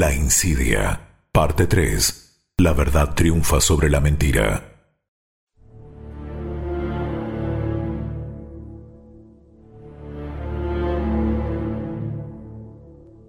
La 0.00 0.14
insidia. 0.14 1.00
Parte 1.32 1.66
3. 1.66 2.52
La 2.58 2.72
verdad 2.72 3.16
triunfa 3.16 3.60
sobre 3.60 3.90
la 3.90 4.00
mentira. 4.00 4.62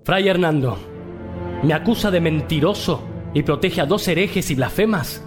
Fray 0.04 0.28
Hernando, 0.28 0.78
¿me 1.64 1.74
acusa 1.74 2.12
de 2.12 2.22
mentiroso 2.22 3.04
y 3.34 3.42
protege 3.42 3.82
a 3.82 3.88
dos 3.88 4.08
herejes 4.08 4.52
y 4.52 4.54
blasfemas? 4.54 5.24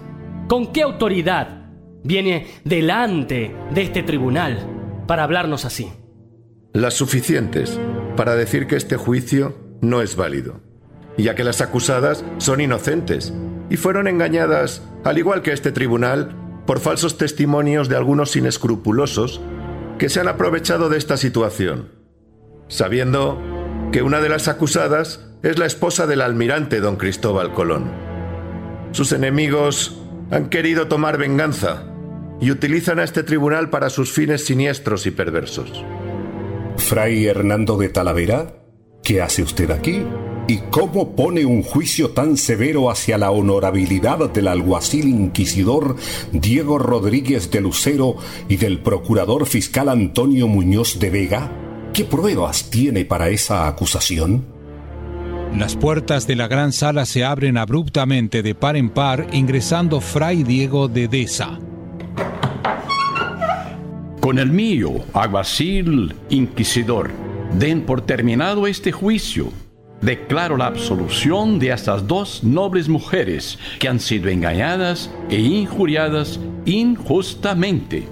¿Con 0.47 0.71
qué 0.71 0.83
autoridad 0.83 1.73
viene 2.05 2.47
delante 2.63 3.53
de 3.73 3.81
este 3.81 4.03
tribunal 4.03 4.65
para 5.07 5.25
hablarnos 5.25 5.65
así? 5.65 5.91
Las 6.71 6.93
suficientes 6.93 7.77
para 8.15 8.37
decir 8.37 8.65
que 8.65 8.77
este 8.77 8.95
juicio 8.95 9.57
no 9.81 10.01
es 10.01 10.15
válido, 10.15 10.61
ya 11.17 11.35
que 11.35 11.43
las 11.43 11.61
acusadas 11.61 12.25
son 12.37 12.61
inocentes 12.61 13.33
y 13.69 13.77
fueron 13.77 14.07
engañadas, 14.07 14.81
al 15.03 15.17
igual 15.17 15.41
que 15.41 15.51
este 15.51 15.71
tribunal, 15.71 16.35
por 16.65 16.79
falsos 16.79 17.17
testimonios 17.17 17.89
de 17.89 17.95
algunos 17.95 18.35
inescrupulosos 18.35 19.41
que 19.97 20.09
se 20.09 20.19
han 20.19 20.27
aprovechado 20.27 20.89
de 20.89 20.97
esta 20.97 21.17
situación, 21.17 21.91
sabiendo 22.67 23.41
que 23.91 24.01
una 24.01 24.21
de 24.21 24.29
las 24.29 24.47
acusadas 24.47 25.27
es 25.43 25.59
la 25.59 25.65
esposa 25.65 26.07
del 26.07 26.21
almirante 26.21 26.79
don 26.79 26.95
Cristóbal 26.95 27.53
Colón. 27.53 27.91
Sus 28.91 29.11
enemigos 29.11 29.99
han 30.31 30.49
querido 30.49 30.87
tomar 30.87 31.17
venganza 31.17 31.83
y 32.39 32.51
utilizan 32.51 32.99
a 32.99 33.03
este 33.03 33.23
tribunal 33.23 33.69
para 33.69 33.89
sus 33.89 34.11
fines 34.11 34.45
siniestros 34.45 35.05
y 35.05 35.11
perversos. 35.11 35.83
Fray 36.77 37.25
Hernando 37.25 37.77
de 37.77 37.89
Talavera, 37.89 38.55
¿qué 39.03 39.21
hace 39.21 39.43
usted 39.43 39.69
aquí? 39.71 40.05
¿Y 40.45 40.57
cómo 40.69 41.15
pone 41.15 41.45
un 41.45 41.63
juicio 41.63 42.09
tan 42.09 42.35
severo 42.35 42.91
hacia 42.91 43.17
la 43.17 43.31
honorabilidad 43.31 44.29
del 44.29 44.49
alguacil 44.49 45.07
inquisidor 45.07 45.95
Diego 46.33 46.77
Rodríguez 46.77 47.49
de 47.49 47.61
Lucero 47.61 48.17
y 48.49 48.57
del 48.57 48.79
procurador 48.79 49.45
fiscal 49.45 49.87
Antonio 49.87 50.49
Muñoz 50.49 50.99
de 50.99 51.09
Vega? 51.09 51.49
¿Qué 51.93 52.03
pruebas 52.03 52.69
tiene 52.69 53.05
para 53.05 53.29
esa 53.29 53.67
acusación? 53.67 54.45
Las 55.57 55.77
puertas 55.77 56.27
de 56.27 56.35
la 56.35 56.47
gran 56.47 56.73
sala 56.73 57.05
se 57.05 57.23
abren 57.23 57.57
abruptamente 57.57 58.41
de 58.41 58.53
par 58.53 58.75
en 58.75 58.89
par, 58.89 59.27
ingresando 59.31 60.01
Fray 60.01 60.43
Diego 60.43 60.89
de 60.89 61.07
Deza. 61.07 61.59
Con 64.19 64.39
el 64.39 64.51
mío, 64.51 65.05
aguacil 65.13 66.15
inquisidor, 66.29 67.11
den 67.57 67.85
por 67.85 68.01
terminado 68.01 68.67
este 68.67 68.91
juicio. 68.91 69.51
Declaro 70.03 70.57
la 70.57 70.65
absolución 70.65 71.59
de 71.59 71.71
estas 71.71 72.05
dos 72.07 72.43
nobles 72.43 72.89
mujeres 72.89 73.57
que 73.79 73.87
han 73.87 74.01
sido 74.01 74.27
engañadas 74.27 75.09
e 75.29 75.39
injuriadas 75.39 76.41
injustamente. 76.65 78.03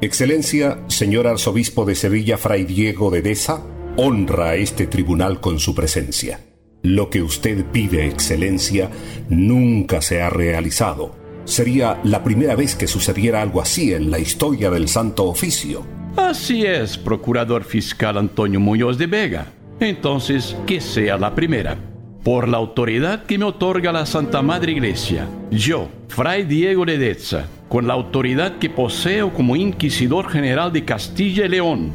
Excelencia, 0.00 0.80
señor 0.88 1.28
arzobispo 1.28 1.84
de 1.84 1.94
Sevilla, 1.94 2.36
Fray 2.36 2.64
Diego 2.64 3.12
de 3.12 3.22
Deza, 3.22 3.62
honra 3.96 4.50
a 4.50 4.54
este 4.56 4.88
tribunal 4.88 5.40
con 5.40 5.60
su 5.60 5.72
presencia. 5.72 6.40
Lo 6.82 7.10
que 7.10 7.22
usted 7.22 7.64
pide, 7.66 8.06
Excelencia, 8.06 8.90
nunca 9.28 10.02
se 10.02 10.22
ha 10.22 10.30
realizado. 10.30 11.14
Sería 11.44 12.00
la 12.02 12.24
primera 12.24 12.56
vez 12.56 12.74
que 12.74 12.88
sucediera 12.88 13.40
algo 13.40 13.60
así 13.60 13.92
en 13.92 14.10
la 14.10 14.18
historia 14.18 14.68
del 14.68 14.88
Santo 14.88 15.26
Oficio. 15.26 15.86
Así 16.16 16.66
es, 16.66 16.98
procurador 16.98 17.62
fiscal 17.62 18.18
Antonio 18.18 18.58
Muñoz 18.58 18.98
de 18.98 19.06
Vega. 19.06 19.52
Entonces, 19.80 20.56
que 20.66 20.80
sea 20.80 21.18
la 21.18 21.34
primera. 21.34 21.76
Por 22.24 22.48
la 22.48 22.56
autoridad 22.56 23.24
que 23.24 23.38
me 23.38 23.44
otorga 23.44 23.92
la 23.92 24.06
Santa 24.06 24.42
Madre 24.42 24.72
Iglesia, 24.72 25.28
yo, 25.50 25.88
Fray 26.08 26.44
Diego 26.44 26.84
Ledezza, 26.84 27.46
con 27.68 27.86
la 27.86 27.94
autoridad 27.94 28.58
que 28.58 28.70
poseo 28.70 29.32
como 29.32 29.54
Inquisidor 29.54 30.28
General 30.28 30.72
de 30.72 30.84
Castilla 30.84 31.44
y 31.44 31.48
León, 31.48 31.92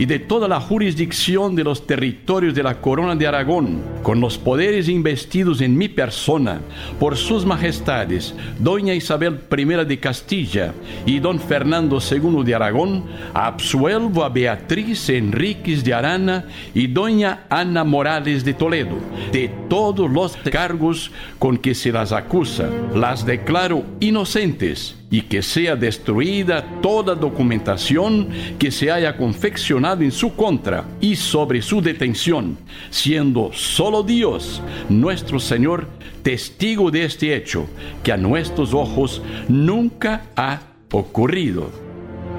y 0.00 0.06
de 0.06 0.18
toda 0.18 0.48
la 0.48 0.60
jurisdicción 0.60 1.54
de 1.54 1.62
los 1.62 1.86
territorios 1.86 2.54
de 2.54 2.62
la 2.62 2.80
Corona 2.80 3.14
de 3.14 3.26
Aragón, 3.26 3.82
con 4.02 4.18
los 4.18 4.38
poderes 4.38 4.88
investidos 4.88 5.60
en 5.60 5.76
mi 5.76 5.90
persona 5.90 6.62
por 6.98 7.18
sus 7.18 7.44
majestades, 7.44 8.34
Doña 8.58 8.94
Isabel 8.94 9.40
I 9.54 9.64
de 9.84 10.00
Castilla 10.00 10.72
y 11.04 11.18
Don 11.18 11.38
Fernando 11.38 11.98
II 12.00 12.44
de 12.44 12.54
Aragón, 12.54 13.04
absuelvo 13.34 14.24
a 14.24 14.30
Beatriz 14.30 15.10
Enríquez 15.10 15.84
de 15.84 15.92
Arana 15.92 16.46
y 16.72 16.86
Doña 16.86 17.44
Ana 17.50 17.84
Morales 17.84 18.42
de 18.42 18.54
Toledo 18.54 18.96
de 19.32 19.50
todos 19.68 20.10
los 20.10 20.34
cargos 20.50 21.10
con 21.38 21.58
que 21.58 21.74
se 21.74 21.92
las 21.92 22.12
acusa. 22.12 22.70
Las 22.94 23.26
declaro 23.26 23.84
inocentes 24.00 24.96
y 25.10 25.22
que 25.22 25.42
sea 25.42 25.74
destruida 25.74 26.80
toda 26.80 27.14
documentación 27.14 28.28
que 28.58 28.70
se 28.70 28.90
haya 28.90 29.16
confeccionado 29.16 30.02
en 30.02 30.12
su 30.12 30.34
contra 30.34 30.84
y 31.00 31.16
sobre 31.16 31.62
su 31.62 31.82
detención, 31.82 32.56
siendo 32.90 33.50
solo 33.52 34.02
Dios, 34.02 34.62
nuestro 34.88 35.40
Señor, 35.40 35.88
testigo 36.22 36.90
de 36.90 37.04
este 37.04 37.34
hecho, 37.34 37.66
que 38.04 38.12
a 38.12 38.16
nuestros 38.16 38.72
ojos 38.72 39.20
nunca 39.48 40.26
ha 40.36 40.60
ocurrido. 40.92 41.70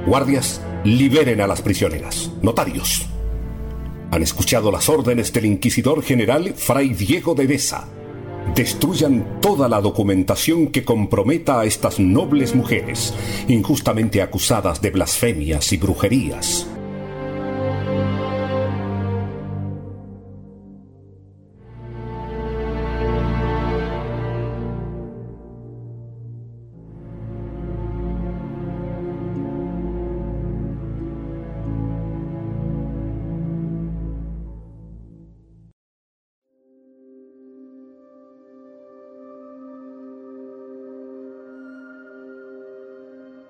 Guardias, 0.05 0.61
liberen 0.83 1.41
a 1.41 1.47
las 1.47 1.61
prisioneras. 1.61 2.31
Notarios. 2.41 3.05
Han 4.11 4.23
escuchado 4.23 4.71
las 4.71 4.89
órdenes 4.89 5.31
del 5.31 5.45
inquisidor 5.45 6.03
general 6.03 6.53
Fray 6.55 6.93
Diego 6.93 7.33
de 7.33 7.47
Besa 7.47 7.87
destruyan 8.55 9.39
toda 9.41 9.67
la 9.67 9.81
documentación 9.81 10.67
que 10.67 10.83
comprometa 10.83 11.59
a 11.59 11.65
estas 11.65 11.99
nobles 11.99 12.55
mujeres, 12.55 13.13
injustamente 13.47 14.21
acusadas 14.21 14.81
de 14.81 14.91
blasfemias 14.91 15.71
y 15.73 15.77
brujerías. 15.77 16.70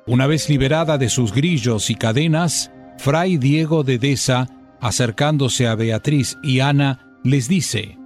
Una 0.08 0.26
vez 0.26 0.50
liberada 0.50 0.98
de 0.98 1.10
sus 1.10 1.32
grillos 1.32 1.92
y 1.92 1.96
cadenas, 1.96 2.72
Fray 2.98 3.38
Diego 3.38 3.84
de 3.84 4.00
Deza, 4.00 4.48
acercándose 4.80 5.68
a 5.68 5.76
Beatriz 5.76 6.40
y 6.42 6.60
Ana, 6.60 7.20
les 7.24 7.48
dice, 7.48 8.00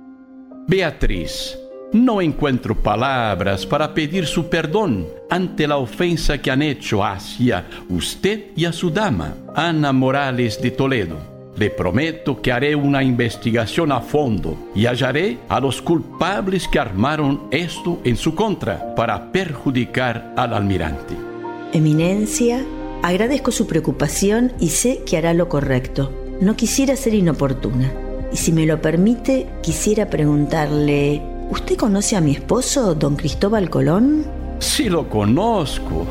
Beatriz, 0.67 1.57
no 1.93 2.21
encuentro 2.21 2.75
palabras 2.75 3.65
para 3.65 3.93
pedir 3.93 4.25
su 4.25 4.49
perdón 4.49 5.07
ante 5.29 5.69
la 5.69 5.77
ofensa 5.77 6.37
que 6.41 6.51
han 6.51 6.61
hecho 6.61 7.01
hacia 7.01 7.65
usted 7.87 8.47
y 8.57 8.65
a 8.65 8.73
su 8.73 8.89
dama, 8.89 9.33
Ana 9.55 9.93
Morales 9.93 10.61
de 10.61 10.71
Toledo. 10.71 11.17
Le 11.55 11.69
prometo 11.69 12.41
que 12.41 12.51
haré 12.51 12.75
una 12.75 13.03
investigación 13.03 13.93
a 13.93 14.01
fondo 14.01 14.57
y 14.75 14.85
hallaré 14.85 15.37
a 15.47 15.61
los 15.61 15.81
culpables 15.81 16.67
que 16.67 16.77
armaron 16.77 17.47
esto 17.51 18.01
en 18.03 18.17
su 18.17 18.35
contra 18.35 18.93
para 18.95 19.31
perjudicar 19.31 20.33
al 20.35 20.53
almirante. 20.53 21.34
Eminencia, 21.75 22.65
agradezco 23.03 23.51
su 23.51 23.67
preocupación 23.67 24.53
y 24.61 24.69
sé 24.69 25.01
que 25.05 25.17
hará 25.17 25.33
lo 25.33 25.49
correcto. 25.49 26.09
No 26.39 26.55
quisiera 26.55 26.95
ser 26.95 27.13
inoportuna. 27.13 27.91
Y 28.31 28.37
si 28.37 28.53
me 28.53 28.65
lo 28.65 28.81
permite, 28.81 29.47
quisiera 29.61 30.09
preguntarle, 30.09 31.21
¿usted 31.51 31.75
conoce 31.75 32.15
a 32.15 32.21
mi 32.21 32.31
esposo, 32.31 32.95
don 32.95 33.17
Cristóbal 33.17 33.69
Colón? 33.69 34.25
Sí 34.59 34.89
lo 34.89 35.09
conozco. 35.09 36.07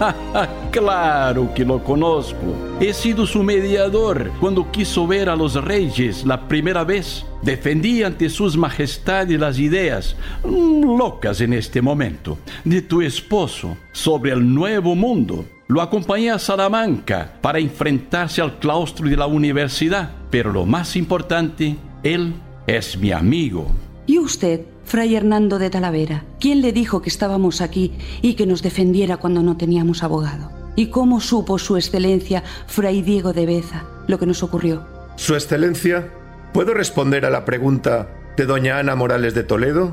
claro 0.70 1.52
que 1.54 1.64
lo 1.64 1.82
conozco. 1.82 2.76
He 2.80 2.92
sido 2.92 3.26
su 3.26 3.42
mediador 3.42 4.30
cuando 4.40 4.70
quiso 4.70 5.06
ver 5.06 5.28
a 5.28 5.36
los 5.36 5.54
reyes 5.54 6.24
la 6.24 6.48
primera 6.48 6.84
vez. 6.84 7.24
Defendí 7.42 8.02
ante 8.02 8.28
sus 8.28 8.56
majestades 8.56 9.38
las 9.38 9.58
ideas, 9.58 10.16
locas 10.44 11.40
en 11.40 11.52
este 11.52 11.80
momento, 11.80 12.38
de 12.64 12.82
tu 12.82 13.00
esposo 13.00 13.76
sobre 13.92 14.32
el 14.32 14.54
nuevo 14.54 14.94
mundo. 14.94 15.44
Lo 15.68 15.82
acompañé 15.82 16.30
a 16.30 16.38
Salamanca 16.38 17.34
para 17.40 17.58
enfrentarse 17.58 18.40
al 18.40 18.58
claustro 18.58 19.08
de 19.08 19.16
la 19.16 19.26
universidad, 19.26 20.10
pero 20.30 20.52
lo 20.52 20.64
más 20.64 20.96
importante, 20.96 21.76
él 22.02 22.34
es 22.66 22.96
mi 22.98 23.12
amigo. 23.12 23.66
¿Y 24.06 24.18
usted? 24.18 24.62
Fray 24.88 25.16
Hernando 25.16 25.58
de 25.58 25.68
Talavera, 25.68 26.24
¿quién 26.40 26.62
le 26.62 26.72
dijo 26.72 27.02
que 27.02 27.10
estábamos 27.10 27.60
aquí 27.60 27.92
y 28.22 28.34
que 28.34 28.46
nos 28.46 28.62
defendiera 28.62 29.18
cuando 29.18 29.42
no 29.42 29.58
teníamos 29.58 30.02
abogado? 30.02 30.50
¿Y 30.76 30.86
cómo 30.86 31.20
supo 31.20 31.58
Su 31.58 31.76
Excelencia, 31.76 32.42
Fray 32.66 33.02
Diego 33.02 33.34
de 33.34 33.44
Beza, 33.44 33.84
lo 34.06 34.18
que 34.18 34.24
nos 34.24 34.42
ocurrió? 34.42 34.86
Su 35.16 35.34
Excelencia, 35.34 36.10
¿puedo 36.54 36.72
responder 36.72 37.26
a 37.26 37.30
la 37.30 37.44
pregunta 37.44 38.08
de 38.38 38.46
doña 38.46 38.78
Ana 38.78 38.96
Morales 38.96 39.34
de 39.34 39.42
Toledo? 39.42 39.92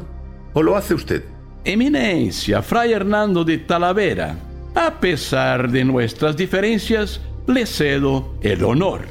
¿O 0.53 0.63
lo 0.63 0.77
hace 0.77 0.93
usted? 0.93 1.25
Eminencia, 1.65 2.61
Fray 2.61 2.93
Hernando 2.93 3.43
de 3.43 3.57
Talavera, 3.57 4.37
a 4.75 5.01
pesar 5.01 5.71
de 5.71 5.83
nuestras 5.83 6.37
diferencias, 6.37 7.19
le 7.47 7.65
cedo 7.65 8.33
el 8.41 8.63
honor. 8.63 9.07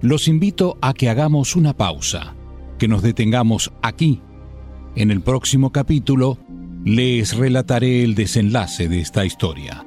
Los 0.00 0.28
invito 0.28 0.78
a 0.80 0.94
que 0.94 1.10
hagamos 1.10 1.56
una 1.56 1.74
pausa, 1.74 2.34
que 2.78 2.88
nos 2.88 3.02
detengamos 3.02 3.72
aquí. 3.82 4.22
En 4.96 5.10
el 5.10 5.20
próximo 5.20 5.70
capítulo 5.72 6.38
les 6.84 7.36
relataré 7.36 8.02
el 8.04 8.14
desenlace 8.14 8.88
de 8.88 9.00
esta 9.00 9.24
historia. 9.24 9.84